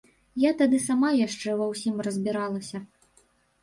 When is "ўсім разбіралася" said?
1.75-2.87